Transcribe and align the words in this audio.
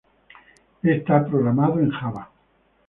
Está 0.83 1.23
programado 1.23 1.79
en 1.79 1.91
java 1.91 2.31